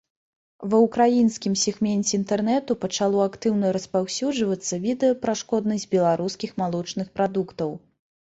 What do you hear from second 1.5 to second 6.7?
сегменце інтэрнэту пачало актыўна распаўсюджвацца відэа пра шкоднасць беларускіх